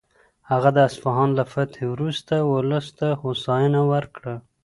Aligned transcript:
هغه 0.51 0.69
د 0.73 0.77
اصفهان 0.89 1.29
له 1.39 1.43
فتحې 1.53 1.85
وروسته 1.93 2.33
ولس 2.53 2.87
ته 2.99 3.07
هوساینه 3.21 3.81
ورکړه. 3.93 4.35